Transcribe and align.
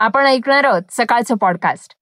आपण 0.00 0.26
ऐकणार 0.26 0.64
आहोत 0.64 0.82
सकाळचं 0.90 1.34
पॉडकास्ट 1.34 1.94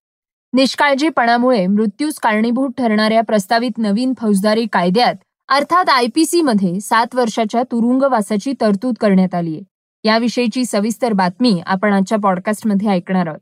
निष्काळजीपणामुळे 0.53 1.67
मृत्यूस 1.67 2.15
कारणीभूत 2.15 2.71
ठरणाऱ्या 2.79 3.21
प्रस्तावित 3.21 3.79
नवीन 3.79 4.13
फौजदारी 4.21 4.67
कायद्यात 4.73 5.15
अर्थात 5.49 5.89
आय 5.89 6.07
पी 6.15 6.27
सीमध्ये 6.27 6.81
सात 6.81 7.15
वर्षाच्या 7.15 7.63
तुरुंगवासाची 7.63 8.53
तरतूद 8.61 8.95
करण्यात 9.01 9.35
आली 9.35 9.55
आहे. 9.55 9.63
याविषयीची 10.05 10.65
सविस्तर 10.65 11.13
बातमी 11.13 11.63
आपण 11.67 11.93
आजच्या 11.93 12.19
पॉडकास्टमध्ये 12.19 12.89
ऐकणार 12.89 13.27
आहोत. 13.27 13.39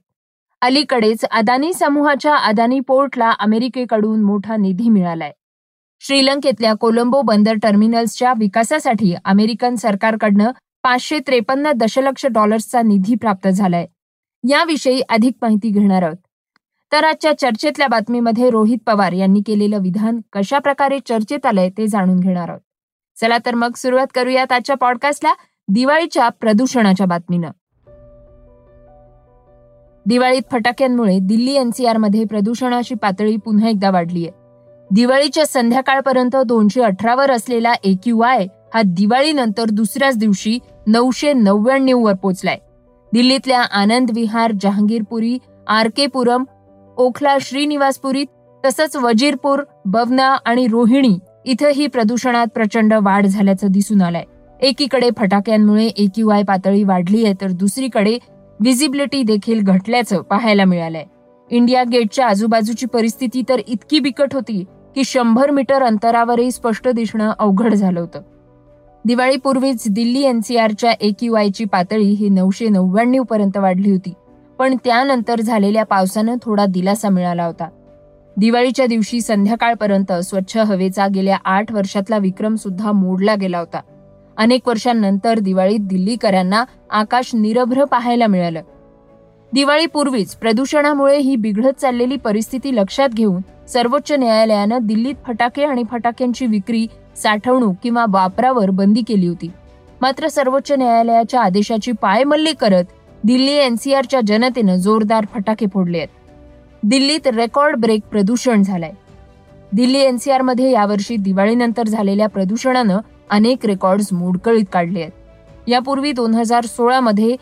अलीकडेच 0.60 1.24
अदानी 1.24 1.72
समूहाच्या 1.72 2.36
अदानी 2.36 2.80
पोर्टला 2.80 3.30
अमेरिकेकडून 3.30 4.22
मोठा 4.22 4.56
निधी 4.56 4.88
मिळालाय. 4.88 5.32
श्रीलंकेतल्या 6.00 6.74
कोलंबो 6.74 7.22
बंदर 7.22 7.54
टर्मिनल्सच्या 7.62 8.32
विकासासाठी 8.38 9.14
अमेरिकन 9.24 9.74
सरकारकडनं 9.74 10.50
पाचशे 10.82 11.18
त्रेपन्न 11.18 11.72
दशलक्ष 11.72 12.26
डॉलर्सचा 12.26 12.82
निधी 12.82 13.14
प्राप्त 13.14 13.48
झालाय. 13.48 13.86
याविषयी 14.48 15.00
अधिक 15.00 15.34
माहिती 15.42 15.70
घेणार 15.70 16.02
आहोत. 16.02 16.16
तर 16.92 17.04
आजच्या 17.04 17.32
चर्चेतल्या 17.38 17.86
बातमीमध्ये 17.88 18.50
रोहित 18.50 18.78
पवार 18.86 19.12
यांनी 19.12 19.40
केलेलं 19.46 19.78
विधान 19.78 20.20
कशा 20.32 20.58
प्रकारे 20.58 20.98
चर्चेत 21.08 21.46
आलंय 21.46 21.70
ते 21.70 21.86
जाणून 21.86 22.20
घेणार 22.20 22.48
आहोत. 22.48 22.60
चला 23.20 23.38
तर 23.46 23.54
मग 23.54 23.70
सुरुवात 23.76 24.06
करूयात 24.14 24.52
आजच्या 24.52 24.76
पॉडकास्टला 24.76 25.32
दिवाळीच्या 25.68 26.28
प्रदूषणाच्या 26.28 27.06
बातमीनं. 27.06 27.50
दिवाळीत 30.06 30.42
फटाक्यांमुळे 30.52 31.18
दिल्ली 31.18 31.54
एनसीआरमध्ये 31.54 32.24
प्रदूषणाची 32.24 32.94
पातळी 32.94 33.36
पुन्हा 33.36 33.68
एकदा 33.68 33.90
वाढली 33.90 34.26
आहे 34.26 34.46
दिवाळीच्या 34.90 35.46
संध्याकाळपर्यंत 35.46 36.36
दोनशे 36.36 36.82
अठरावर 36.82 37.30
असलेला 37.30 37.72
आय 38.24 38.46
हा 38.74 38.82
दिवाळीनंतर 38.86 39.64
दुसऱ्याच 39.64 40.18
दिवशी 40.18 40.58
नऊशे 40.86 41.32
नव्याण्णव 41.32 41.98
वर 41.98 42.14
पोहोचलाय 42.14 42.58
दिल्लीतल्या 43.12 43.60
आनंद 43.60 44.10
विहार 44.14 44.52
जहांगीरपुरी 44.60 45.38
आर 45.68 45.88
के 45.96 46.06
पुरम 46.06 46.44
ओखला 46.96 47.36
श्रीनिवासपुरीत 47.40 48.26
तसंच 48.64 48.96
वजीरपूर 48.96 49.62
बवना 49.84 50.36
आणि 50.44 50.66
रोहिणी 50.66 51.18
इथंही 51.44 51.86
प्रदूषणात 51.86 52.46
प्रचंड 52.54 52.94
वाढ 52.94 53.26
झाल्याचं 53.26 53.66
दिसून 53.70 54.02
आलंय. 54.02 54.24
एकीकडे 54.60 55.10
फटाक्यांमुळे 55.16 55.86
एकीवाय 55.86 56.42
पातळी 56.42 56.82
वाढली 56.84 57.24
आहे 57.24 57.34
तर 57.40 57.50
दुसरीकडे 57.50 58.18
विजिबिलिटी 58.60 59.22
देखील 59.22 59.60
घटल्याचं 59.62 60.22
पाहायला 60.22 60.64
मिळालंय. 60.64 61.04
इंडिया 61.50 61.82
गेटच्या 61.92 62.26
आजूबाजूची 62.26 62.86
परिस्थिती 62.86 63.42
तर 63.48 63.60
इतकी 63.66 63.98
बिकट 64.00 64.34
होती 64.34 64.64
की 64.94 65.04
शंभर 65.04 65.50
मीटर 65.50 65.82
अंतरावरही 65.82 66.50
स्पष्ट 66.50 66.88
दिसणं 66.88 67.32
अवघड 67.38 67.74
झालं 67.74 68.00
होतं. 68.00 68.22
दिवाळीपूर्वीच 69.06 69.84
दिल्ली 69.90 70.22
एनसीआरच्या 70.22 70.92
ची 71.48 71.64
पातळी 71.64 72.04
ही 72.04 72.28
नऊशे 72.28 72.68
नव्याण्णव 72.68 73.22
पर्यंत 73.22 73.56
वाढली 73.56 73.90
होती. 73.90 74.12
पण 74.58 74.76
त्यानंतर 74.84 75.40
झालेल्या 75.40 75.84
पावसानं 75.84 76.36
थोडा 76.42 76.66
दिलासा 76.66 77.08
मिळाला 77.08 77.44
होता. 77.44 77.68
दिवाळीच्या 78.36 78.86
दिवशी 78.86 79.20
संध्याकाळपर्यंत 79.20 80.12
स्वच्छ 80.12 80.56
हवेचा 80.56 81.06
गेल्या 81.14 81.38
आठ 81.44 81.72
वर्षातला 81.72 82.18
विक्रम 82.18 82.54
सुद्धा 82.54 82.92
मोडला 82.92 83.34
गेला 83.34 83.58
होता. 83.58 83.80
अनेक 84.36 84.68
वर्षांनंतर 84.68 85.38
दिवाळीत 85.38 85.80
दिल्लीकरांना 85.80 86.64
आकाश 86.90 87.30
निरभ्र 87.34 87.84
पाहायला 87.84 88.26
मिळालं. 88.26 88.60
दिवाळीपूर्वीच 89.52 90.34
प्रदूषणामुळे 90.34 91.18
ही 91.18 91.36
बिघडत 91.36 91.80
चाललेली 91.80 92.16
परिस्थिती 92.16 92.76
लक्षात 92.76 93.08
घेऊन 93.08 93.40
सर्वोच्च 93.68 94.12
न्यायालयानं 94.12 94.78
दिल्लीत 94.82 95.14
फटाके 95.26 95.64
आणि 95.64 95.82
फटाक्यांची 95.90 96.46
विक्री 96.46 96.86
साठवणूक 97.22 97.76
किंवा 97.82 98.04
वापरावर 98.08 98.70
बंदी 98.70 99.02
केली 99.02 99.26
होती. 99.26 99.50
मात्र 100.00 100.28
सर्वोच्च 100.28 100.72
न्यायालयाच्या 100.72 101.40
आदेशाची 101.40 101.92
पायमल्ली 101.92 102.52
करत 102.52 102.84
दिल्ली 103.24 103.52
एनसीआरच्या 103.52 104.20
जनतेनं 104.26 104.76
जोरदार 104.76 105.24
फटाके 105.34 105.66
फोडले 105.74 105.98
आहेत. 105.98 106.08
दिल्लीत 106.82 107.26
रेकॉर्ड 107.26 107.76
ब्रेक 107.76 108.02
प्रदूषण 108.10 108.62
झालंय. 108.62 108.90
दिल्ली 109.72 109.98
एनसीआरमध्ये 109.98 110.70
यावर्षी 110.70 111.16
दिवाळीनंतर 111.16 111.86
झालेल्या 111.86 112.28
प्रदूषणानं 112.28 112.98
अनेक 113.30 113.66
रेकॉर्ड्स 113.66 114.12
मोडकळीत 114.12 114.64
काढले 114.72 115.00
आहेत. 115.00 115.12
यापूर्वी 115.68 116.12
दोन 116.12 116.34
हजार 116.34 116.64
सोळामध्ये 116.64 117.36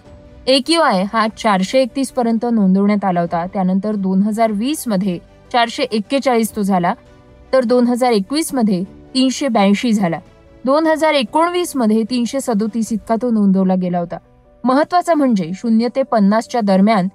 ए 0.47 0.59
क्यू 0.59 0.81
आय 0.81 1.05
हा 1.13 1.27
चारशे 1.29 1.81
एकतीस 1.83 2.11
पर्यंत 2.11 2.47
नोंदवण्यात 2.53 3.05
आला 3.05 3.21
होता. 3.21 3.47
त्यानंतर 3.47 3.95
दोन 3.95 4.23
हजार 4.23 4.53
वीसमध्ये 4.53 5.19
चारशे 5.53 5.83
एक्केचाळीस 5.83 6.57
तो 6.57 6.63
झाला. 6.63 6.95
तर 7.53 7.65
दोन 7.65 7.87
हजार 7.87 8.13
एकवीसमध्ये 8.13 8.85
तीनशे 9.15 9.49
ब्याऐंशी 9.49 9.93
झाला. 9.93 10.19
दोन 10.65 10.87
हजार 10.87 11.15
एकोणवीसमध्ये 11.15 12.03
तीनशे 12.03 12.41
सदोतीस 12.41 12.93
इतका 12.93 13.17
तो 13.23 13.31
नोंदवला 13.31 13.75
गेला 13.75 13.99
होता. 13.99 14.19
महत्वाचं 14.65 15.15
म्हणजे 15.15 15.51
शून्य 15.55 15.89
ते 15.97 16.03
पन्नासच्या 16.03 16.61
दरम्यान 16.61 17.09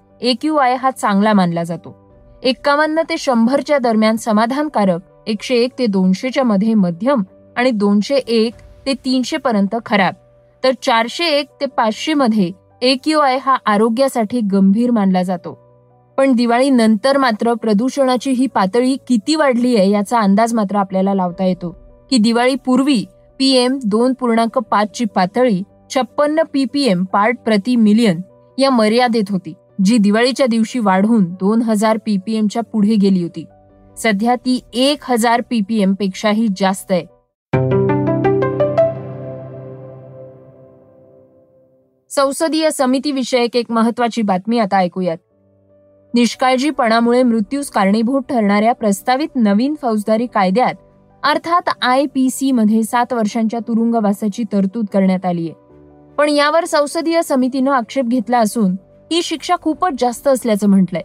आय 0.62 0.76
हा 0.76 0.92
चांगला 0.92 1.34
मानला 1.34 1.64
जातो. 1.64 1.96
एक्कावन्न 2.44 3.02
ते 3.10 3.18
शंभरच्या 3.18 3.78
दरम्यान 3.78 4.16
समाधानकारक 4.16 5.00
एकशे 5.28 5.56
एक 5.56 5.72
ते 5.80 5.86
दोनशेच्या 5.86 6.44
मध्ये 6.44 6.74
मध्यम 6.74 7.24
आणि 7.58 7.72
दोनशे 7.72 8.16
एक 8.16 8.54
ते 8.86 8.94
तीनशे 8.94 9.38
पर्यंत 9.38 9.76
खराब. 9.86 10.14
तर 10.64 10.72
चारशे 10.82 11.26
एक 11.40 11.48
ते 11.62 11.66
पाचशे 11.66 12.14
मध्ये 12.14 12.52
आय 13.14 13.38
हा 13.38 13.58
आरोग्यासाठी 13.66 14.40
गंभीर 14.42 14.92
मानला 14.92 15.24
जातो. 15.24 15.58
पण 16.18 16.32
दिवाळी 16.32 16.70
नंतर 16.70 17.18
मात्र 17.18 17.54
प्रदूषणाची 17.54 18.32
ही 18.32 18.48
पातळी 18.48 18.96
किती 19.08 19.36
वाढली 19.36 19.76
आहे 19.78 19.90
याचा 19.90 20.20
अंदाज 20.20 20.54
मात्र 20.54 20.76
आपल्याला 20.76 21.14
लावता 21.14 21.46
येतो. 21.46 21.79
की 22.10 22.18
दिवाळी 22.18 22.56
पूर्वी 22.56 23.06
पीएम 23.40 23.80
दोन 23.86 24.14
पूर्णांक 24.14 24.58
पाच 24.58 24.92
ची 24.92 25.06
पातळी 25.06 25.62
छप्पन्न 25.90 26.44
पीपीएम 26.54 27.04
पार्ट 27.04 27.38
प्रति 27.38 27.76
मिलियन 27.76 28.22
या 28.58 28.70
मर्यादेत 28.70 29.24
होती 29.30 29.54
जी 29.86 29.98
दिवाळीच्या 29.98 30.46
दिवशी 30.46 30.80
वाढून 30.80 31.26
दोन 31.34 31.62
हजार 31.62 31.98
पीपीएमच्या 32.06 32.62
पुढे 32.64 32.96
गेली 32.96 33.24
होती. 33.24 33.46
सध्या 33.98 34.36
ती 34.36 34.60
एक 34.74 34.98
हजार 35.02 35.42
पीपीएम 35.42 35.94
पेक्षाही 35.94 36.48
जास्त 36.58 36.92
आहे. 36.92 37.06
संसदीय 42.10 42.70
समिती 42.72 43.12
विषयक 43.12 43.56
एक 43.56 43.72
महत्वाची 43.72 44.22
बातमी 44.22 44.60
आता 44.60 44.78
ऐकूयात. 44.78 45.18
निष्काळजीपणामुळे 46.14 47.24
मृत्यूस 47.24 47.70
कारणीभूत 47.70 48.22
ठरणाऱ्या 48.30 48.74
प्रस्तावित 48.74 49.36
नवीन 49.36 49.76
फौजदारी 49.82 50.26
कायद्यात 50.26 50.74
अर्थात 51.24 51.62
आय 51.82 52.06
पी 52.06 52.30
सी 52.30 52.52
मध्ये 52.52 52.84
सात 52.84 53.14
वर्षांच्या 53.14 53.60
तुरुंगवासाची 53.60 54.44
तरतूद 54.44 54.86
करण्यात 54.94 55.26
आली 55.26 55.50
आहे. 55.50 55.54
पण 56.18 56.30
यावर 56.30 56.66
संसदीय 56.66 57.22
समितीनं 57.22 57.72
आक्षेप 57.72 58.06
घेतला 58.06 58.40
असून 58.40 58.76
ही 59.12 59.22
शिक्षा 59.24 59.56
खूपच 59.62 59.92
जास्त 60.00 60.28
असल्याचं 60.28 60.70
म्हटलंय. 60.70 61.02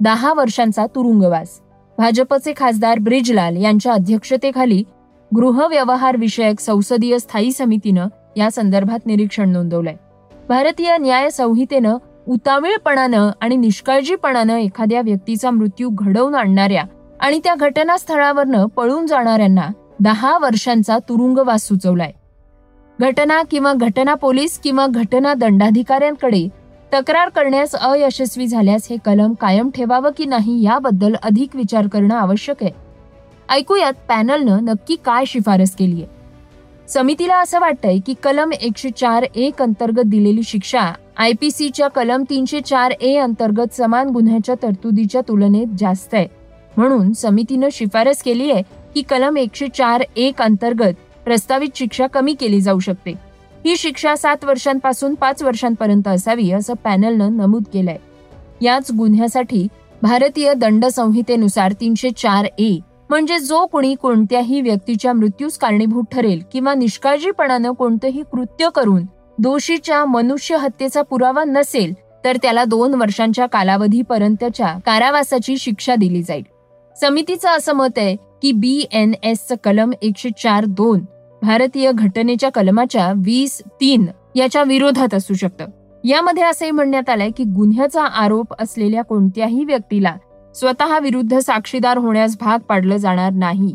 दहा 0.00 0.32
वर्षांचा 0.32 0.86
तुरुंगवास. 0.86 1.60
भाजपचे 1.98 2.52
खासदार 2.56 2.98
ब्रिजलाल 2.98 3.56
यांच्या 3.56 3.92
अध्यक्षतेखाली 3.92 4.84
गृहव्यवहार 5.36 6.16
विषयक 6.16 6.60
संसदीय 6.60 7.18
स्थायी 7.18 7.52
समितीनं 7.52 8.06
या 8.36 8.50
संदर्भात 8.50 9.06
निरीक्षण 9.06 9.48
नोंदवलंय. 9.48 9.94
भारतीय 10.48 10.96
न्याय 10.98 11.30
संहितेनं 11.30 11.96
उतावीळपणानं 12.28 13.30
आणि 13.40 13.56
निष्काळजीपणानं 13.56 14.56
एखाद्या 14.56 15.00
व्यक्तीचा 15.00 15.50
मृत्यू 15.50 15.88
घडवून 15.92 16.34
आणणाऱ्या 16.34 16.84
आणि 17.20 17.38
त्या 17.44 17.54
घटनास्थळावरनं 17.54 18.66
पळून 18.66 19.06
जाणाऱ्यांना 19.06 19.68
दहा 20.00 20.38
वर्षांचा 20.38 20.98
तुरुंगवास 20.98 21.66
सुचवलाय. 21.68 22.12
घटना 22.98 23.42
किंवा 23.50 23.72
घटना 23.72 24.14
पोलीस 24.14 24.58
किंवा 24.58 24.86
घटना 24.86 25.34
दंडाधिकाऱ्यांकडे 25.34 26.46
तक्रार 26.94 27.28
करण्यास 27.28 27.74
अयशस्वी 27.74 28.46
झाल्यास 28.46 28.86
हे 28.90 28.96
कलम 29.04 29.32
कायम 29.34 29.70
ठेवावं 29.70 30.10
की 30.16 30.24
नाही 30.24 30.62
याबद्दल 30.62 31.14
अधिक 31.22 31.56
विचार 31.56 31.86
करणं 31.86 32.14
आवश्यक 32.14 32.62
आहे. 32.62 32.70
ऐकूयात 33.48 33.92
पॅनलनं 34.08 34.64
नक्की 34.64 34.96
काय 35.04 35.24
शिफारस 35.26 35.74
केली 35.76 36.02
आहे 36.02 36.88
समितीला 36.88 37.36
असं 37.36 37.60
वाटतंय 37.60 37.98
की 37.98 38.14
कलम 38.22 38.52
एकशे 38.52 38.90
चार 38.90 39.24
एक 39.34 39.62
अंतर्गत 39.62 40.06
दिलेली 40.06 40.42
शिक्षा 40.42 40.92
आय 41.16 41.32
पी 41.40 41.50
सीच्या 41.50 41.88
कलम 41.88 42.22
तीनशे 42.30 42.60
चार 42.60 42.90
ए 42.90 43.16
अंतर्गत 43.16 43.74
समान 43.74 44.08
गुन्ह्याच्या 44.08 44.54
तरतुदीच्या 44.62 45.20
तुलनेत 45.28 45.66
जास्त 45.78 46.14
आहे. 46.14 46.39
म्हणून 46.80 47.12
समितीनं 47.12 47.68
शिफारस 47.72 48.22
केली 48.22 48.50
आहे 48.50 48.62
की 48.94 49.02
कलम 49.02 49.36
एकशे 49.36 49.66
चार 49.68 50.02
एक 50.16 50.40
अंतर्गत 50.42 50.94
प्रस्तावित 51.24 51.68
शिक्षा 51.74 52.06
कमी 52.06 52.34
केली 52.34 52.60
जाऊ 52.60 52.78
शकते. 52.78 53.10
ही 53.64 53.76
शिक्षा 53.76 54.14
सात 54.16 54.44
वर्षांपासून 54.44 55.14
पाच 55.14 55.42
वर्षांपर्यंत 55.42 56.08
असावी 56.08 56.50
असं 56.50 56.74
पॅनलनं 56.74 57.36
नमूद 57.36 57.64
केलंय. 57.72 57.96
याच 58.60 58.90
गुन्ह्यासाठी 58.92 59.66
भारतीय 60.02 60.52
दंड 60.54 60.86
संहितेनुसार 60.86 61.72
तीनशे 61.72 62.10
चार 62.10 62.46
ए 62.58 62.78
म्हणजे 63.10 63.38
जो 63.38 63.64
कोणी 63.66 63.94
कोणत्याही 63.94 64.60
व्यक्तीच्या 64.60 65.12
मृत्यूस 65.12 65.58
कारणीभूत 65.58 66.04
ठरेल 66.12 66.42
किंवा 66.52 66.74
निष्काळजीपणानं 66.74 67.72
कोणतंही 67.72 68.22
कृत्य 68.32 68.68
करून 68.74 69.02
दोषीच्या 69.38 70.04
मनुष्य 70.04 70.56
हत्येचा 70.56 71.02
पुरावा 71.02 71.44
नसेल 71.44 71.92
तर 72.24 72.36
त्याला 72.36 72.64
दोन 72.64 72.94
वर्षांच्या 72.94 73.46
कालावधीपर्यंतच्या 73.46 74.74
कारावासाची 74.86 75.56
शिक्षा 75.58 75.94
दिली 75.94 76.22
जाईल. 76.22 76.42
समितीचं 77.00 77.48
असं 77.48 77.72
मत 77.72 77.98
आहे 77.98 78.14
की 78.42 78.50
बी 78.52 78.84
एन 78.92 79.12
एसचं 79.22 79.54
कलम 79.64 79.90
एकशे 80.02 80.28
चार 80.42 80.64
दोन 80.64 81.04
भारतीय 81.42 81.90
घटनेच्या 81.92 82.50
कलमाच्या 82.50 83.12
वीस 83.16 83.60
तीन 83.80 84.06
याच्या 84.36 84.62
विरोधात 84.62 85.14
असू 85.14 85.34
शकतं. 85.34 85.66
यामध्ये 86.04 86.42
असंही 86.42 86.70
म्हणण्यात 86.70 87.08
आलंय 87.10 87.30
की 87.36 87.44
गुन्ह्याचा 87.44 88.02
आरोप 88.02 88.54
असलेल्या 88.58 89.02
कोणत्याही 89.02 89.64
व्यक्तीला 89.64 90.14
स्वतः 90.54 90.98
विरुद्ध 90.98 91.38
साक्षीदार 91.38 91.98
होण्यास 91.98 92.36
भाग 92.40 92.58
पाडलं 92.58 92.96
जाणार 92.96 93.32
नाही. 93.32 93.74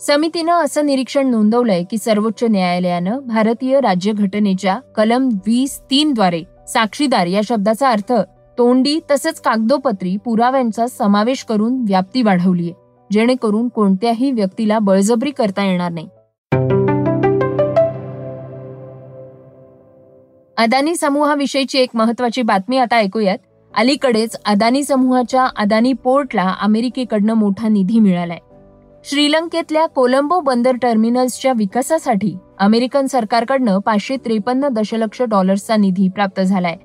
समितीनं 0.00 0.52
असं 0.54 0.86
निरीक्षण 0.86 1.30
नोंदवलंय 1.30 1.82
की 1.82 1.98
सर्वोच्च 1.98 2.44
न्यायालयानं 2.44 3.18
भारतीय 3.26 3.80
राज्यघटनेच्या 3.80 4.78
कलम 4.96 5.28
वीस 5.46 5.80
तीन 5.90 6.12
द्वारे 6.12 6.42
साक्षीदार 6.68 7.26
या 7.26 7.40
शब्दाचा 7.48 7.90
अर्थ 7.90 8.12
तोंडी 8.58 9.00
तसेच 9.10 9.40
कागदोपत्री 9.40 10.16
पुराव्यांचा 10.16 10.86
समावेश 10.86 11.44
करून 11.44 11.84
व्याप्ती 11.88 12.22
वाढवलीय 12.22 12.72
जेणेकरून 13.12 13.68
कोणत्याही 13.68 14.30
व्यक्तीला 14.32 14.78
बळजबरी 14.78 15.30
करता 15.30 15.64
येणार 15.64 15.92
नाही. 15.92 16.08
अदानी 20.58 20.96
समूहाविषयीची 20.96 21.78
एक 21.78 21.88
महत्वाची 21.94 22.42
बातमी 22.42 22.78
आता 22.78 22.96
ऐकूयात. 22.96 23.38
अलीकडेच 23.76 24.36
अदानी 24.44 24.84
समूहाच्या 24.84 25.46
अदानी 25.56 25.92
पोर्टला 25.92 26.54
अमेरिकेकडनं 26.60 27.34
मोठा 27.34 27.68
निधी 27.68 27.98
मिळालाय. 27.98 28.38
श्रीलंकेतल्या 29.04 29.86
कोलंबो 29.86 30.40
बंदर 30.40 30.72
टर्मिनल्सच्या 30.82 31.52
विकासासाठी 31.56 32.36
अमेरिकन 32.58 33.06
सरकारकडनं 33.06 33.78
पाचशे 33.78 34.16
त्रेपन्न 34.16 34.68
दशलक्ष 34.68 35.22
डॉलर्सचा 35.22 35.76
निधी 35.76 36.08
प्राप्त 36.08 36.40
झालाय. 36.40 36.76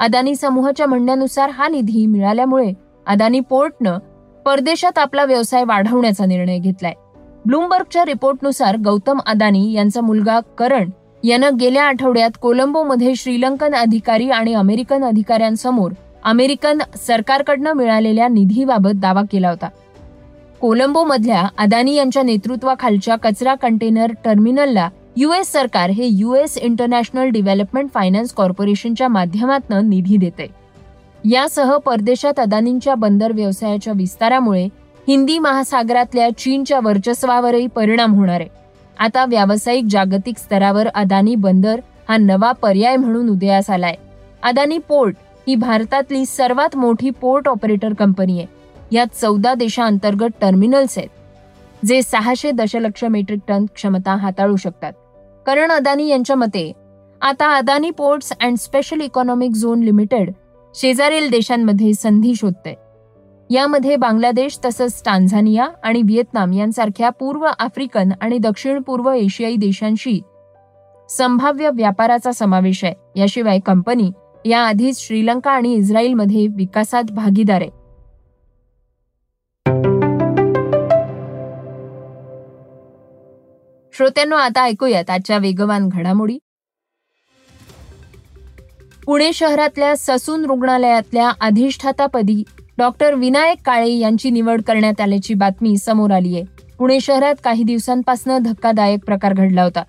अदानी 0.00 0.34
समूहाच्या 0.34 0.86
म्हणण्यानुसार 0.86 1.50
हा 1.50 1.68
निधी 1.68 2.06
मिळाल्यामुळे 2.06 2.72
अदानी 3.06 3.40
पोर्टनं 3.40 3.98
परदेशात 4.44 4.98
आपला 4.98 5.24
व्यवसाय 5.24 5.64
वाढवण्याचा 5.64 6.26
निर्णय 6.26 6.58
घेतलाय. 6.58 6.92
ब्लूमबर्गच्या 7.46 8.04
रिपोर्टनुसार 8.04 8.76
गौतम 8.84 9.18
अदानी 9.26 9.72
यांचा 9.72 10.00
मुलगा 10.00 10.40
करण 10.58 10.90
यानं 11.24 11.56
गेल्या 11.60 11.84
आठवड्यात 11.84 12.30
कोलंबोमध्ये 12.40 13.14
श्रीलंकन 13.14 13.74
अधिकारी 13.74 14.30
आणि 14.30 14.54
अमेरिकन 14.54 15.04
अधिकाऱ्यांसमोर 15.04 15.92
अमेरिकन 16.24 16.78
सरकारकडनं 17.06 17.72
मिळालेल्या 17.72 18.28
निधीबाबत 18.28 18.90
दावा 18.94 19.22
केला 19.32 19.50
होता. 19.50 19.68
कोलंबोमधल्या 20.60 21.48
अदानी 21.58 21.94
यांच्या 21.94 22.22
नेतृत्वाखालच्या 22.22 23.16
कचरा 23.16 23.54
कंटेनर 23.54 24.10
टर्मिनलला 24.24 24.88
युएस 25.16 25.52
सरकार 25.52 25.90
हे 25.90 26.06
युएस 26.06 26.58
इंटरनॅशनल 26.58 27.28
डेव्हलपमेंट 27.28 27.90
फायनान्स 27.94 28.32
कॉर्पोरेशनच्या 28.32 29.08
माध्यमातून 29.08 29.88
निधी 29.88 30.16
देते. 30.16 30.46
यासह 31.24 31.76
परदेशात 31.76 32.40
अदानींच्या 32.40 32.94
बंदर 32.94 33.32
व्यवसायाच्या 33.32 33.92
विस्तारामुळे 33.96 34.64
हिंदी 35.08 35.38
महासागरातल्या 35.38 36.28
चीनच्या 36.38 36.80
वर्चस्वावरही 36.82 37.66
परिणाम 37.66 38.14
होणार 38.14 38.40
आहे. 38.40 38.48
आता 38.98 39.24
व्यावसायिक 39.24 39.84
जागतिक 39.90 40.38
स्तरावर 40.38 40.86
अदानी 40.86 41.34
बंदर 41.34 41.80
हा 42.08 42.16
नवा 42.16 42.52
पर्याय 42.52 42.96
म्हणून 42.96 43.28
उदयास 43.28 43.70
आलाय. 43.70 43.94
अदानी 44.42 44.78
पोर्ट 44.78 45.16
ही 45.48 45.54
भारतातली 45.54 46.26
सर्वात 46.26 46.76
मोठी 46.76 47.10
पोर्ट 47.10 47.48
ऑपरेटर 47.48 47.92
कंपनी 47.92 48.38
आहे. 48.38 48.46
यात 48.92 49.06
चौदा 49.20 49.54
देशांतर्गत 49.54 50.28
टर्मिनल्स 50.40 50.98
आहेत. 50.98 51.08
जे 51.86 52.02
सहाशे 52.02 52.50
दशलक्ष 52.50 53.04
मेट्रिक 53.04 53.40
टन 53.48 53.64
क्षमता 53.74 54.14
हाताळू 54.14 54.56
शकतात. 54.56 54.92
करण 55.46 55.70
अदानी 55.72 56.08
यांच्या 56.08 56.36
मते 56.36 56.72
आता 57.20 57.56
Adani 57.56 57.90
ports 57.90 58.32
and 58.40 58.56
special 58.56 59.00
economic 59.00 59.52
zone 59.52 59.82
limited 59.82 60.30
शेजारील 60.74 61.30
देशांमध्ये 61.30 61.92
संधी 61.94 62.34
शोधते. 62.34 62.74
यामध्ये 63.50 63.96
बांगलादेश 63.96 64.58
तसंच 64.64 65.02
टांझानिया 65.04 65.68
आणि 65.82 66.02
व्हिएतनाम 66.02 66.52
यांसारख्या 66.52 67.10
पूर्व 67.10 67.46
आफ्रिकन 67.58 68.12
आणि 68.20 68.38
दक्षिण 68.38 68.82
पूर्व 68.82 69.10
एशियाई 69.10 69.56
देशांशी 69.56 70.20
संभाव्य 71.08 71.70
व्यापाराचा 71.74 72.32
समावेश 72.32 72.84
आहे. 72.84 72.94
याशिवाय 73.16 73.58
कंपनी 73.58 74.10
याआधीच 74.44 75.00
श्रीलंका 75.00 75.50
आणि 75.50 75.74
इस्रायलमध्ये 75.74 76.46
विकासात 76.46 77.10
भागीदार 77.10 77.60
आहे. 77.60 77.79
श्रोत्यांनो 84.00 84.36
आता 84.36 84.62
ऐकूयात 84.62 85.10
आजच्या 85.10 85.38
वेगवान 85.38 85.88
घडामोडी. 85.88 86.38
पुणे 89.04 89.32
शहरातल्या 89.32 89.94
ससून 89.98 90.44
रुग्णालयातल्या 90.44 91.30
अधिष्ठातापदी 91.40 92.42
डॉक्टर 92.78 93.14
विनायक 93.14 93.58
काळे 93.66 93.90
यांची 93.90 94.30
निवड 94.30 94.62
करण्यात 94.62 95.00
आल्याची 95.00 95.34
बातमी 95.34 95.76
समोर 95.76 96.10
आली 96.10 96.34
आहे. 96.34 96.44
पुणे 96.78 97.00
शहरात 97.00 97.34
काही 97.44 97.62
दिवसांपासून 97.62 98.38
धक्कादायक 98.38 99.04
प्रकार 99.06 99.34
घडला 99.34 99.62
होता. 99.62 99.82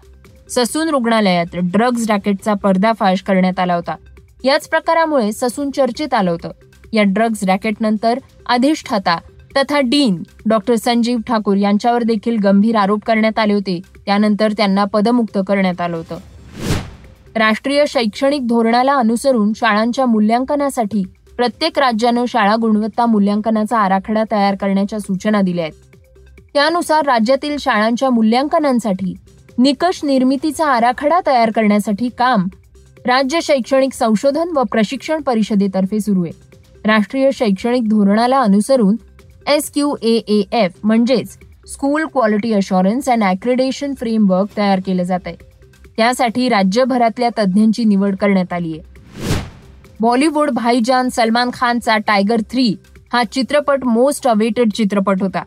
ससून 0.50 0.90
रुग्णालयात 0.90 1.46
ड्रग्ज 1.54 2.12
रॅकेटचा 2.12 2.54
पर्दाफाश 2.54 3.22
करण्यात 3.22 3.60
आला 3.60 3.76
होता. 3.76 3.96
याच 4.44 4.70
प्रकारामुळे 4.70 5.32
ससून 5.32 5.72
चर्चेत 5.72 6.14
आलं 6.14 6.32
होतं. 6.32 6.52
या 6.94 7.04
ड्रग्ज 7.04 7.44
रॅकेटनंतर 7.44 8.20
अधिष्ठाता 8.46 9.18
तथा 9.58 9.80
डीन 9.80 10.24
डॉक्टर 10.46 10.76
संजीव 10.76 11.18
ठाकूर 11.28 11.58
यांच्यावर 11.58 12.04
देखील 12.04 12.38
गंभीर 12.38 12.76
आरोप 12.76 13.00
करण्यात 13.06 13.40
आले 13.40 13.54
होते. 13.54 13.82
त्यानंतर 14.06 14.52
त्यांना 14.52 14.86
पदमुक्त 14.86 15.38
करण्यात 15.48 15.82
आलं 15.82 15.98
होतं. 15.98 16.18
राष्ट्रीय 17.36 17.84
शैक्षणिक 17.88 18.48
धोरणाला 18.48 18.96
अनुसरून 18.96 19.52
शाळांच्या 19.56 20.06
मूल्यांकनासाठी 20.06 21.04
प्रत्येक 21.38 21.80
राज्यानं 21.80 22.26
शाळा 22.28 22.56
गुणवत्ता 22.62 23.06
मूल्यांकनाचा 23.06 23.78
आराखडा 23.78 24.24
तयार 24.32 24.56
करण्याच्या 24.56 25.00
सूचना 25.00 25.42
दिल्या 25.42 25.66
आहेत. 25.66 25.74
त्यानुसार 26.54 27.06
राज्यातील 27.06 27.56
शाळांच्या 27.60 28.10
मूल्यांकनांसाठी 28.10 29.14
निकष 29.58 30.00
निर्मितीचा 30.04 30.66
आराखडा 30.66 31.20
तयार 31.28 31.52
करण्यासाठी 31.52 32.10
काम 32.10 32.48
राज्य 33.06 33.40
शैक्षणिक 33.44 33.94
संशोधन 33.94 34.50
व 34.56 34.64
प्रशिक्षण 34.64 35.22
परिषदेतर्फे 35.22 36.00
सुरू 36.00 36.24
आहे. 36.24 36.32
राष्ट्रीय 36.86 37.30
शैक्षणिक 37.34 37.90
धोरणाला 37.90 38.40
अनुसरून 38.42 38.96
एस 39.48 39.72
क्यू 39.72 39.96
ए 40.02 40.44
एफ 40.52 40.72
म्हणजेच 40.84 41.38
school 41.72 42.06
quality 42.06 42.52
assurance 42.54 43.10
and 43.10 43.24
accreditation 43.24 43.94
framework 43.94 44.58
तयार 44.58 44.80
केलं 44.86 45.04
जात 45.04 45.20
आहे. 45.26 45.36
त्यासाठी 45.98 46.50
राज्यभरातल्या 46.50 47.30
तज्ज्ञांची 47.38 47.84
निवड 47.84 48.16
करण्यात 48.16 48.54
आली 48.54 48.72
आहे. 48.72 48.90
बॉलिवूड 50.00 50.50
भाईजान 50.50 51.10
सलमान 51.10 51.50
खानचा 51.54 51.98
टायगर 51.98 52.42
थ्री 52.52 52.74
हा 53.14 53.24
चित्रपट 53.24 53.84
मोस्ट 53.84 54.28
अवेटेड 54.28 54.72
चित्रपट 54.72 55.22
होता. 55.22 55.44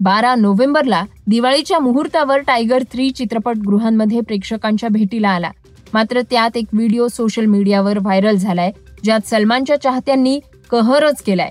बारा 0.00 0.34
नोव्हेंबरला 0.34 1.02
दिवाळीच्या 1.26 1.78
मुहूर्तावर 1.78 2.40
टायगर 2.40 2.82
थ्री 2.92 3.10
चित्रपटगृहांमध्ये 3.10 4.20
प्रेक्षकांच्या 4.20 4.88
भेटीला 4.88 5.28
आला. 5.28 5.50
मात्र 5.94 6.20
त्यात 6.30 6.56
एक 6.56 6.66
व्हिडिओ 6.72 7.08
सोशल 7.08 7.44
मीडियावर 7.44 7.98
व्हायरल 7.98 8.36
झालाय 8.36 8.70
ज्यात 9.04 9.28
सलमानच्या 9.28 9.76
चाहत्यांनी 9.76 10.38
कहरच 10.70 11.22
केलाय. 11.22 11.50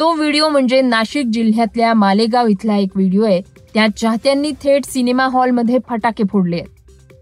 तो 0.00 0.12
व्हिडिओ 0.14 0.48
म्हणजे 0.48 0.80
नाशिक 0.80 1.26
जिल्ह्यातल्या 1.26 1.92
मालेगाव 1.94 2.46
इथला 2.46 2.76
एक 2.76 2.90
व्हिडिओ 2.94 3.24
आहे. 3.24 3.40
त्या 3.74 3.86
चाहत्यांनी 3.96 4.50
थेट 4.62 4.84
सिनेमा 4.84 5.26
हॉलमध्ये 5.26 5.78
फटाके 5.88 6.24
फोडले 6.30 6.56
आहेत. 6.56 6.68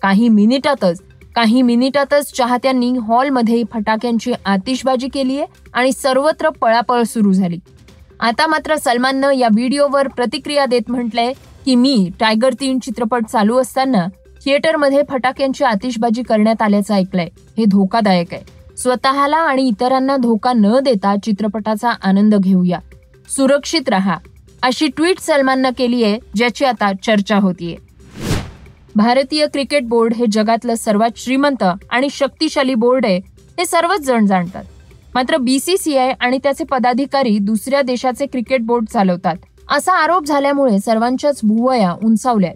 काही 0.03 0.29
मिनिटातच 0.29 1.01
काही 1.35 1.63
मिनिटातच 1.63 2.33
चाहत्यांनी 2.37 2.91
हॉलमध्ये 3.07 3.63
फटाक्यांची 3.73 4.33
आतिषबाजी 4.45 5.09
केली 5.09 5.39
आहे 5.39 5.47
आणि 5.75 5.93
सर्वत्र 5.93 6.49
पळापळ 6.61 7.03
सुरू 7.03 7.33
झाली. 7.33 7.59
आता 8.21 8.47
मात्र 8.47 8.77
सलमाननं 8.77 9.31
या 9.31 9.49
व्हिडिओवर 9.55 10.09
प्रतिक्रिया 10.09 10.67
देत 10.67 10.91
म्हटलंय 10.91 11.33
की 11.65 11.75
मी 11.75 12.11
टायगर 12.21 12.55
तीन 12.61 12.79
चित्रपट 12.79 13.27
चालू 13.27 13.57
असताना 13.61 14.07
थिएटरमध्ये 14.45 15.03
फटाक्यांची 15.09 15.65
आतिषबाजी 15.65 16.23
करण्यात 16.23 16.63
आल्याचं 16.63 16.95
ऐकलंय. 16.95 17.29
हे 17.59 17.65
धोकादायक 17.65 18.35
आहे. 18.35 18.56
स्वतःला 18.77 19.37
आणि 19.37 19.69
इतरांना 19.69 20.17
धोका 20.17 20.53
न 20.53 20.79
देता 20.85 21.15
चित्रपटाचा 21.23 21.91
आनंद 21.91 22.35
घेऊया. 22.35 22.79
सुरक्षित 23.29 23.89
रहा. 23.89 24.17
अशी 24.63 24.87
ट्विट 24.87 25.19
सलमाननं 25.19 25.71
केली 25.79 26.05
आहे 26.05 26.19
ज्याची 26.37 26.65
आता 26.65 26.93
चर्चा 27.03 27.37
होतीये. 27.37 27.77
भारतीय 28.97 29.47
क्रिकेट 29.47 29.89
बोर्ड 29.89 30.15
हे 30.15 30.25
जगातलं 30.33 30.75
सर्वात 30.75 31.11
श्रीमंत 31.17 31.65
आणि 31.91 32.09
शक्तिशाली 32.11 32.75
बोर्ड 32.75 33.07
आहे 33.07 33.17
हे 33.59 33.67
सर्वच 33.67 34.01
जण 34.01 34.27
जाणतात. 34.27 34.65
मात्र 35.15 35.37
बीसीसीआय 35.37 36.13
आणि 36.21 36.39
त्याचे 36.43 36.65
पदाधिकारी 36.65 37.39
दुसऱ्या 37.39 37.83
देशाचे 37.83 38.27
क्रिकेट 38.27 38.63
बोर्ड 38.63 38.85
चालवतात. 38.93 39.37
असा 39.71 39.93
आरोप 39.93 40.25
झाल्यामुळे 40.25 40.79
सर्वांच्याच 40.79 41.41
भुवया 41.43 41.93
उंचावल्या 42.05 42.53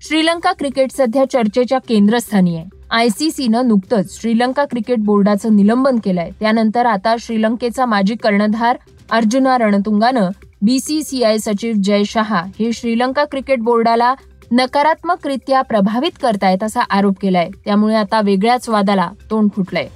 श्रीलंका 0.00 0.52
क्रिकेट 0.52 0.90
सध्या 0.92 1.24
चर्चेच्या 1.30 1.78
केंद्रस्थानी 1.78 2.56
आहे. 2.56 2.77
आयसीसीनं 2.90 3.68
नुकतंच 3.68 4.20
श्रीलंका 4.20 4.64
क्रिकेट 4.64 4.98
बोर्डाचं 4.98 5.56
निलंबन 5.56 5.98
केलंय. 6.04 6.30
त्यानंतर 6.40 6.86
आता 6.86 7.16
श्रीलंकेचा 7.20 7.86
माजी 7.86 8.14
कर्णधार 8.14 8.78
अर्जुना 9.10 9.58
रणतुंगानं 9.58 10.30
बीसीसीआय 10.62 11.38
सचिव 11.38 11.74
जय 11.82 12.04
शहा 12.04 12.42
हे 12.58 12.72
श्रीलंका 12.72 13.24
क्रिकेट 13.24 13.60
बोर्डाला 13.60 14.14
नकारात्मकरित्या 14.52 15.62
प्रभावित 15.62 16.10
करतायत 16.22 16.62
असा 16.62 16.80
आरोप 16.80 17.14
केलाय. 17.22 17.50
त्यामुळे 17.64 17.94
आता 17.94 18.20
वेगळ्याच 18.20 18.68
वादाला 18.68 19.10
तोंड 19.30 19.50
फुटलंय. 19.56 19.86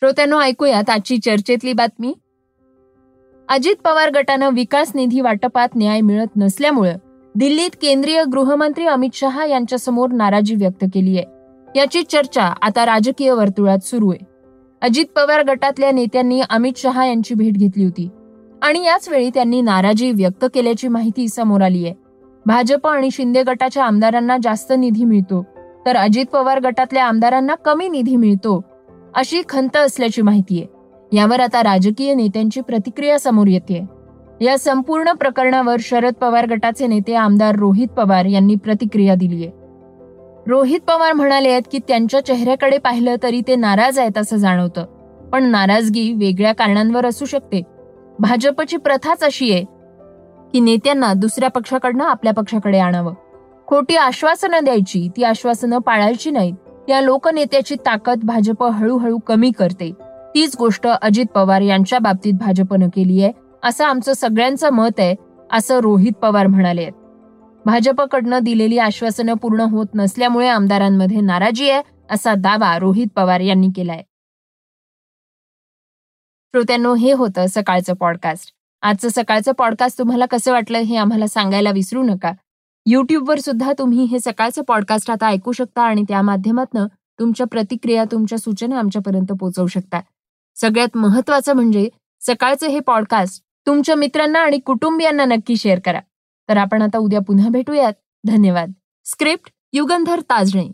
श्रोत्यांनो 0.00 0.40
ऐकूयात 0.40 0.90
आजची 0.90 1.18
चर्चेतली 1.18 1.72
बातमी. 1.72 2.14
अजित 3.48 3.76
पवार 3.84 4.10
गटानं 4.10 4.50
विकास 4.54 4.92
निधी 4.94 5.20
वाटपात 5.20 5.68
न्याय 5.76 6.00
मिळत 6.00 6.36
नसल्यामुळे 6.36 6.94
दिल्लीत 7.36 7.70
केंद्रीय 7.82 8.24
गृहमंत्री 8.24 8.86
अमित 8.86 9.10
शहा 9.14 9.46
यांच्यासमोर 9.46 10.12
नाराजी 10.12 10.54
व्यक्त 10.54 10.84
केली 10.94 11.18
आहे. 11.18 11.26
याची 11.78 12.02
चर्चा 12.02 12.42
आता 12.42 12.86
राजकीय 12.86 13.30
वर्तुळात 13.30 13.78
सुरू 13.78 14.10
आहे. 14.10 14.24
अजित 14.82 15.04
पवार 15.16 15.44
गटातल्या 15.44 15.90
नेत्यांनी 15.90 16.40
अमित 16.50 16.72
शहा 16.76 17.06
यांची 17.06 17.34
भेट 17.34 17.52
घेतली 17.52 17.84
होती. 17.84 18.08
आणि 18.62 18.84
याच 18.84 19.08
वेळी 19.08 19.30
त्यांनी 19.34 19.60
नाराजी 19.60 20.10
व्यक्त 20.10 20.44
केल्याची 20.54 20.88
माहिती 20.88 21.28
समोर 21.28 21.60
आली 21.60 21.84
आहे. 21.84 21.94
भाजप 22.46 22.86
आणि 22.86 23.10
शिंदे 23.10 23.42
गटाच्या 23.42 23.84
आमदारांना 23.84 24.36
जास्त 24.42 24.72
निधी 24.78 25.04
मिळतो 25.04 25.46
तर 25.86 25.96
अजित 25.96 26.26
पवार 26.26 26.60
गटातल्या 26.60 27.04
आमदारांना 27.04 27.54
कमी 27.54 27.88
निधी 27.88 28.16
मिळतो 28.16 28.64
अशी 29.14 29.42
खंत 29.48 29.76
असल्याची 29.76 30.22
माहिती 30.22 30.62
आहे. 30.62 30.66
यावर 31.16 31.40
आता 31.40 31.62
राजकीय 31.62 32.14
नेत्यांची 32.14 32.60
प्रतिक्रिया 32.60 33.18
समोर 33.18 33.46
येते. 33.46 33.99
या 34.40 34.58
संपूर्ण 34.58 35.12
प्रकरणावर 35.12 35.76
शरद 35.80 36.12
पवार 36.12 36.46
गटाचे 36.46 36.86
नेते 36.86 37.14
आमदार 37.14 37.56
रोहित 37.56 37.88
पवार 37.88 38.24
यांनी 38.24 38.54
प्रतिक्रिया 38.54 39.14
दिली 39.14 39.46
आहे. 39.46 39.52
रोहित 40.46 40.80
पवार 40.80 41.12
म्हणाले 41.12 41.48
आहेत 41.48 41.62
की 41.72 41.78
त्यांच्या 41.78 42.24
चेहऱ्याकडे 42.24 42.78
पाहिलं 42.78 43.14
तरी 43.22 43.40
ते 43.48 43.56
नाराज 43.56 43.98
आहेत 43.98 44.18
असं 44.18 44.36
जाणवतं. 44.36 44.84
पण 45.32 45.44
नाराजगी 45.44 46.12
वेगळ्या 46.12 46.52
कारणांवर 46.52 47.06
असू 47.06 47.24
शकते. 47.24 47.62
भाजपची 48.18 48.76
प्रथाच 48.76 49.24
अशी 49.24 49.52
आहे 49.52 49.64
की 50.52 50.60
नेत्यांना 50.60 51.12
दुसऱ्या 51.12 51.50
पक्षाकडनं 51.50 52.04
आपल्या 52.04 52.32
पक्षाकडे 52.32 52.78
आणावं. 52.78 53.14
खोटी 53.66 53.96
आश्वासनं 53.96 54.64
द्यायची 54.64 55.08
ती 55.16 55.22
आश्वासनं 55.22 55.78
पाळायची 55.78 56.30
नाहीत. 56.30 56.54
या 56.88 57.00
लोकनेत्याची 57.00 57.74
ताकद 57.74 58.20
भाजप 58.24 58.64
हळूहळू 58.64 59.18
कमी 59.18 59.50
करते. 59.50 59.92
तीच 60.34 60.56
गोष्ट 60.58 60.86
अजित 60.86 61.26
पवार 61.26 61.60
यांच्या 61.60 61.98
बाबतीत 61.98 62.32
भाजपनं 62.32 62.88
केली 62.88 63.22
आहे. 63.22 63.49
असं 63.62 63.84
आमचं 63.84 64.12
सगळ्यांचं 64.12 64.70
मत 64.70 64.98
आहे 64.98 65.14
असं 65.52 65.78
रोहित 65.78 66.12
पवार 66.12 66.46
म्हणाले 66.46 66.82
आहेत. 66.82 66.92
भाजपकडनं 67.66 68.38
दिलेली 68.42 68.78
आश्वासनं 68.78 69.34
पूर्ण 69.34 69.60
होत 69.60 69.86
नसल्यामुळे 69.94 70.48
आमदारांमध्ये 70.48 71.20
नाराजी 71.20 71.70
आहे 71.70 71.82
असा 72.10 72.34
दावा 72.34 72.78
रोहित 72.78 73.06
पवार 73.16 73.40
यांनी 73.40 73.68
केलाय. 73.76 74.02
श्रोत्यांनो 76.54 76.94
हे 76.94 77.12
होतं 77.12 77.46
सकाळचं 77.46 77.94
पॉडकास्ट 77.94 78.52
आजचं 78.82 79.08
सकाळचं 79.08 79.52
पॉडकास्ट 79.52 79.98
तुम्हाला 79.98 80.26
कसं 80.26 80.52
वाटलं 80.52 80.78
हे 80.78 80.96
आम्हाला 80.96 81.26
सांगायला 81.26 81.70
विसरू 81.70 82.02
नका. 82.02 82.32
युट्यूबवर 82.86 83.38
सुद्धा 83.38 83.72
तुम्ही 83.78 84.04
हे 84.04 84.18
सकाळचं 84.20 84.62
पॉडकास्ट 84.62 85.10
आता 85.10 85.26
ऐकू 85.26 85.52
शकता 85.52 85.82
आणि 85.82 86.02
त्या 86.02 86.22
माध्यमातनं 86.22 86.86
तुमच्या 87.18 87.46
प्रतिक्रिया 87.46 88.04
तुमच्या 88.04 88.38
सूचना 88.38 88.78
आमच्यापर्यंत 88.78 89.32
पोहोचवू 89.32 89.66
शकता. 89.66 90.00
सगळ्यात 90.54 90.96
महत्वाचं 90.96 91.54
म्हणजे 91.54 91.88
सकाळचं 92.20 92.66
हे 92.66 92.80
पॉडकास्ट 92.80 93.42
तुमच्या 93.66 93.94
मित्रांना 93.94 94.40
आणि 94.40 94.58
कुटुंबियांना 94.58 95.24
नक्की 95.24 95.56
शेअर 95.56 95.78
करा. 95.84 96.00
तर 96.48 96.56
आपण 96.56 96.82
आता 96.82 96.98
उद्या 96.98 97.20
पुन्हा 97.20 97.48
भेटूयात. 97.48 97.92
धन्यवाद. 98.26 98.72
स्क्रिप्ट 99.04 99.50
युगंधर 99.72 100.20
ताजणे. 100.20 100.72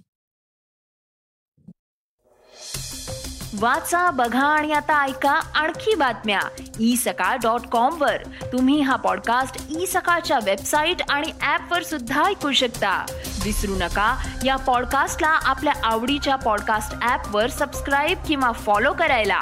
वाचा 3.60 4.10
बघा 4.10 4.46
आणि 4.46 4.72
आता 4.72 5.04
ऐका 5.04 5.30
आणखी 5.30 5.94
बातम्या. 5.94 6.40
ई 6.80 6.96
सकाळ 6.96 7.36
डॉट 7.36 7.60
कॉम 7.60 8.00
वर. 8.00 8.22
तुम्ही 8.52 8.80
हा 8.80 8.96
पॉडकास्ट 8.96 9.66
ई 9.78 9.86
सकाळच्या 9.86 10.38
वेबसाईट 10.44 10.96
आणि 11.08 11.26
ऍप 11.26 11.72
वर 11.72 11.82
सुद्धा 11.82 12.24
ऐकू 12.24 12.52
शकता. 12.52 13.06
विसरू 13.44 13.74
नका 13.74 14.26
या 14.44 14.56
पॉडकास्टला 14.56 15.28
आपल्या 15.28 15.72
आवडीच्या 15.84 16.36
पॉडकास्ट 16.36 17.08
ऍप 17.08 17.36
वर 17.36 17.50
सबस्क्राईब 17.50 18.18
किंवा 18.28 18.52
फॉलो 18.52 18.92
करायला. 18.92 19.40